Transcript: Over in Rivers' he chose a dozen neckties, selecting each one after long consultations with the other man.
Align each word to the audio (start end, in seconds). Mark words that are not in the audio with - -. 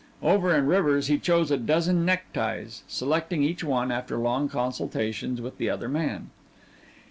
Over 0.23 0.55
in 0.55 0.65
Rivers' 0.65 1.05
he 1.09 1.19
chose 1.19 1.51
a 1.51 1.57
dozen 1.57 2.03
neckties, 2.05 2.81
selecting 2.87 3.43
each 3.43 3.63
one 3.63 3.91
after 3.91 4.17
long 4.17 4.49
consultations 4.49 5.39
with 5.41 5.59
the 5.59 5.69
other 5.69 5.87
man. 5.89 6.31